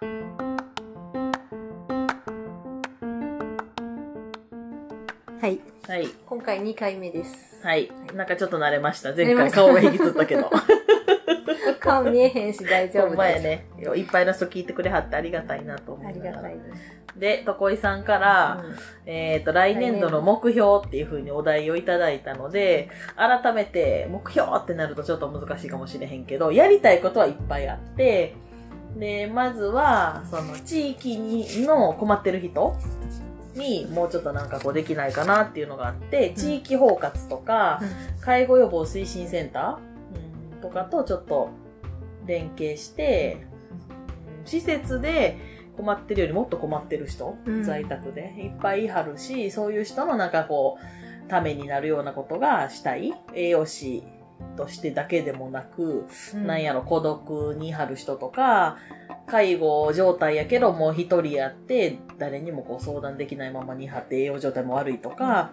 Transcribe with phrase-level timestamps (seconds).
[0.00, 0.06] は
[5.46, 5.60] い。
[5.86, 6.08] はい。
[6.24, 7.60] 今回2回目です。
[7.62, 7.92] はい。
[8.14, 9.12] なんかちょっと慣れました。
[9.14, 10.50] 前慣れました回顔が引きつったけど。
[11.80, 13.44] 顔見えへんし大丈夫ほんまやです。
[13.44, 13.66] ね。
[13.94, 16.06] いっぱいの人聞いてくれはってありがたいなと思う。
[16.08, 17.18] ありがたいです。
[17.18, 18.64] で、とこいさんから、
[19.04, 28.34] えっ、と、来年度の目標っていう風にお題をいただいたので、改めて目標ってなるとちょっと難しいかもしれへんけど、やりたいことはいっぱいあって、
[28.96, 32.76] で、まずは、その、地域にの困ってる人
[33.54, 37.80] にもうちょっとなんかこうできないかなっていうのがあって、地域包括とか、
[38.20, 41.50] 介護予防推進センター、うん、とかとちょっと
[42.26, 43.46] 連携して、
[44.40, 44.46] うん。
[44.46, 45.38] 施設で
[45.76, 47.62] 困ってるよりもっと困ってる人、うん。
[47.62, 48.34] 在宅で。
[48.38, 50.78] いっぱいいはるし、そういう人のなんかこ
[51.26, 53.12] う、ためになるようなことがしたい。
[53.34, 54.02] 栄養士
[54.56, 56.46] としてだけでもなく、うん。
[56.46, 58.76] なんやろ、孤独に張る人とか、
[59.26, 65.52] 介護状態やけどもう一人やって、誰にもこう相談できないままに張って栄養状態も悪いとか、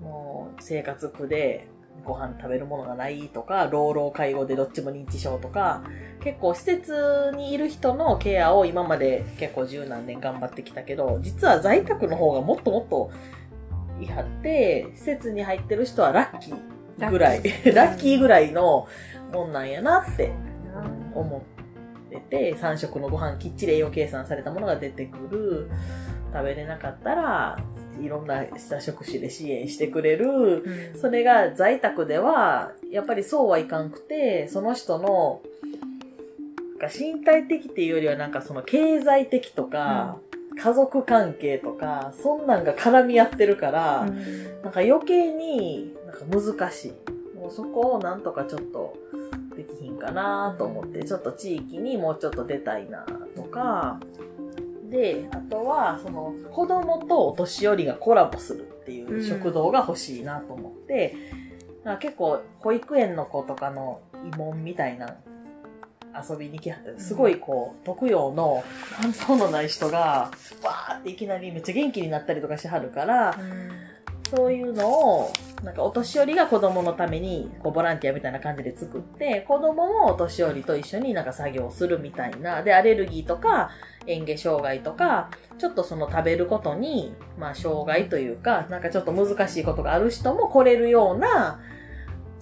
[0.00, 1.68] もう生活苦で
[2.04, 5.82] ご飯食べるものがないとか、老老介護でどっちも認知症とか、
[6.22, 13.10] 結構施設にいる人のケアを今まで結構十何年頑張ってきたけど、実は在宅の方がもっともっと
[14.00, 16.73] いはって、施設に入ってる人はラッキー
[17.10, 17.42] ぐらい、
[17.74, 18.86] ラッキーぐらいの
[19.32, 20.32] もんなんやなって
[21.14, 25.70] 思ってて、3食のご飯きっちり栄養計算されたものが出てくる。
[26.32, 27.56] 食べれなかったら、
[28.02, 30.64] いろんな下職種で支援してくれる。
[30.64, 30.98] うん。
[30.98, 35.42] それが在宅では、やっぱりそうはいかんくて、その人の、
[36.92, 40.18] 身体的っていうよりはなんかその経済的とか、
[40.56, 44.62] 家族関係とか、そんなんが絡み合ってるから、うん。
[44.62, 47.36] なんか余計になんか難しい。
[47.36, 48.96] もうそこをなんとかちょっと
[49.56, 54.00] できひんかなと思って、ちょっと地域にもうちょっと出たいなとか、
[54.90, 61.16] で、あとは、その、子供とお年寄りがコラボするっていう食堂が欲しいなと思って、
[61.82, 65.16] なんか結構、保育園の子とかの慰問みたいな
[66.28, 68.64] 遊びに来はって、すごいこう、特養の
[69.00, 70.30] 担当のない人が、
[70.62, 73.34] わーっていきなりめっちゃ元気になったりとかしはるから、
[74.34, 75.32] そういうのを、
[75.62, 82.62] なんかお年寄りが子供のために、こうボランティアみたいな感じで作って、子供もお年寄りと一緒になんか作業するみたいな。
[82.62, 83.70] で、アレルギーとか、
[84.06, 91.60] 嚥下障害とか、ちょっとその食べることに、まあ障害というか、なんかちょっと難しいことがある人も来れるような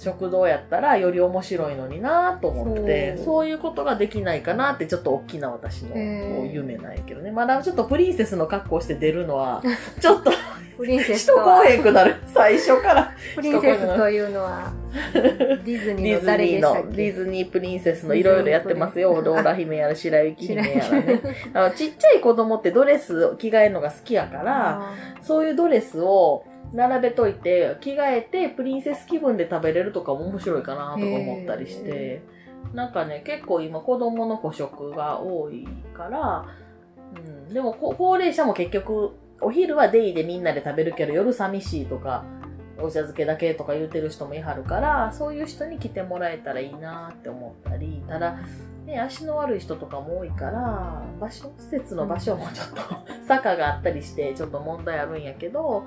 [0.03, 5.97] 食堂やったらより面白いのになと思って、そういうことができないかなってちょっと大きな私の
[6.47, 7.31] 夢なんやけどね。
[7.31, 9.63] まだちょっとプリンセスの格好して出るのは、
[10.01, 10.33] ちょっと
[10.77, 12.17] プリンセス人とは来へんくなる。
[12.33, 13.15] 最初から。
[13.35, 14.73] プリンセスというのは、
[15.15, 16.97] ディズニーのディズニーの、誰でしたっけ？
[16.97, 19.21] ディズニープリンセスのいろいろやってますよ。
[19.23, 21.61] ローラ姫やら白雪姫やらね白。
[21.61, 32.43] あのちっちゃい子供ってドレス着替えるのが好きやから、そういうドレスを並べといて、着替えてプリンセス気分で食べれるとかも面白いかなとか思ったりしへて。
[32.75, 36.47] なんかね、結構今子供の個食が多いから、
[37.15, 39.11] うん、でもこ高齢者も結局、
[39.43, 42.25] お昼はデイでみんなで食べるけど夜寂しいとか、
[42.79, 48.39] お茶漬けだけとか言ってる人もいはるから、そういう人に来てもらえたらいいなって思ったり、ただ、
[48.87, 52.81] ね、足の悪い人とかも多いから、場所、施設の場所もちょっと
[53.27, 55.85] 坂があったりして、ちょっと問題あるんやけど、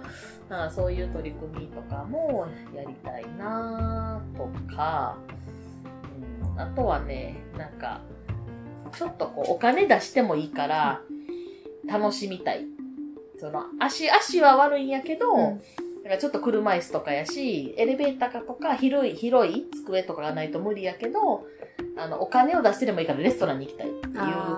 [0.50, 5.18] なんそういう取り組みとかもやりたいなとか、
[6.54, 8.00] うん、あとはね、なんか、
[8.94, 11.02] ちょっとこう、お金出してもいいから、
[11.88, 12.75] 楽しみたい。
[13.40, 15.62] その、足、足は悪いんやけど、うん。
[16.04, 21.46] だからちょっと車椅子とかやし、エレベーターとか広い、広い机とかがないと無理やけど、
[21.98, 24.14] あの、お金を出してでもいいからレストランに行きたいっていう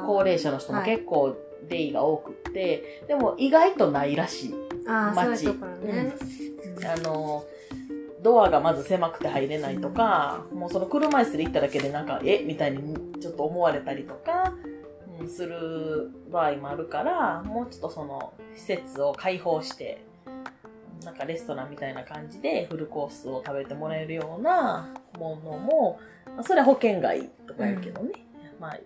[0.05, 1.37] 高齢者の人も結構
[1.69, 4.55] デイが多くって、でも意外とないらしい。
[4.87, 6.13] ああ、そう街いうところね。
[6.85, 7.45] あの、
[8.21, 12.43] ドアがまず狭くて入れないとか、もうその車椅子で行っただけでなんか、え？
[12.43, 14.53] みたいにちょっと思われたりとか、
[15.21, 20.03] うん、する場合もあるから、もうちょっとその施設を開放して、
[21.05, 28.11] なんかレストランみたいな感じでフルコースを食べてもらえるようなものも、まあそれは保険外とかやけどね。
[28.59, 28.79] まあ、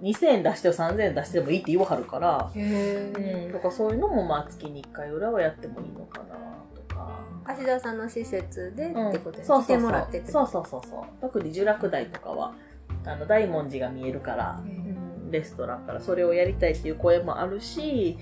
[0.00, 3.46] 2000円出しても3000円出してもいいって言わはるから、へうえ。
[3.50, 6.36] ん、だからそういうのもまあ月に1回ぐらいはやってもいいのかな
[6.74, 7.20] とか。
[7.44, 10.80] 芦田さんの施設でうんってことでうそうそうてもらってってそうそうそう。
[10.88, 12.54] そう特に聚楽台とかは
[13.04, 14.60] あの大文字が見えるから、
[15.30, 18.18] レストランからそれをやりたいっていう声もあるし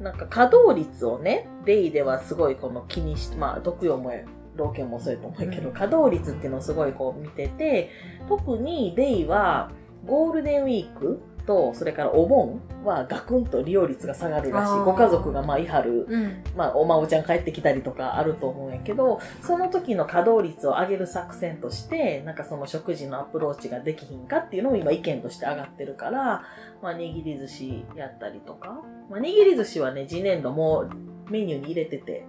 [0.00, 4.12] なんか稼働率をねデイではすごいこの気にしてまあ特養も
[4.56, 5.74] 老犬もそうやと思うけど、うん。
[5.74, 7.90] 稼働率っていうのをすごいこう見てて
[8.28, 9.70] 特にデイは
[10.06, 11.20] ゴールデンウィーク
[11.50, 14.72] と、それからお盆はガクンと利用率が下がるらしい。
[14.84, 16.44] ご家族がまあいはる、うん。
[16.56, 26.44] まあお孫ちゃん帰ってきたりとかあると思うんやけど、その時の稼働率を上げる作戦として、なんかその食事のアプローチができひんかっていうのも今意見として上がってるから、
[26.82, 28.80] まあ握り寿司やったりとか。
[29.10, 32.26] まあ握り寿司はね、次年度もうメニューに入れてて、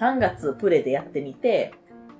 [0.00, 1.74] 3月プレでやってみて、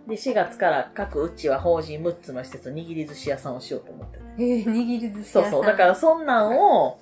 [0.07, 4.28] で、4月から各うちは法人6つの施設握り寿司屋さんをしようと思ってて。
[4.39, 5.31] えー、握り寿司。
[5.31, 5.65] そうそう。
[5.65, 6.99] だからそんなんを、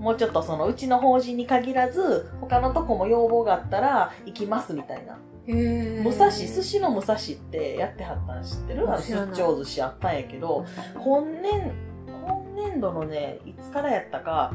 [0.00, 5.18] もうちょっとそのうちの法人に限らず、他のとこも要望があったら行きますみたいな。
[5.46, 7.18] 武蔵、寿司の武蔵っ
[7.50, 8.88] てやってはったん知ってる？
[8.88, 10.64] あの出張寿司あったんやけど、
[10.94, 11.72] 今年、
[12.06, 14.52] 今年度のね、いつからやったか、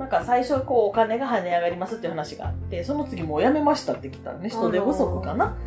[0.00, 4.48] なんか最初こうお金が跳ね上がりますっていう話があって、その次もうやめましたって来たのね。
[4.48, 5.58] 人手不足かな。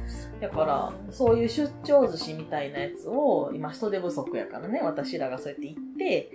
[0.41, 6.31] だから、そういう出張寿司みたいなやつを、今人手不足やからね、私らがそうやって行って、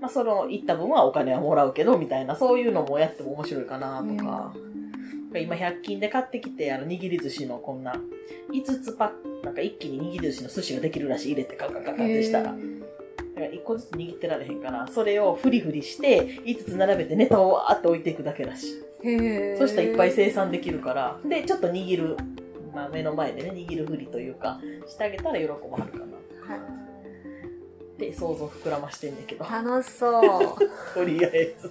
[0.00, 4.54] まあその行った分はお金はもらうけど、みたいな、そういうのもやっても面白いかなとか。
[5.34, 7.96] 今100均で買ってきて、あの、握り寿司のこんな、
[8.52, 11.32] 5つパッ、なんか一気に握り寿司の寿司ができるらしい。
[11.32, 12.54] 入れてカカカカってしたら。
[13.40, 18.66] だから1個ずつ握ってられへんから、それをフリフリして、5つ並べてネタをわーって置いていくだけだし。
[19.58, 22.16] そしたらいっぱい生産できるから、で、ちょっと握る、
[22.74, 26.54] まあ目の前でね、握るふりというか、してあげたら喜ばはるかな。
[26.54, 26.80] はい
[28.00, 30.56] って想像膨らましてんだけど、楽しそう。
[30.94, 31.70] とりあえず。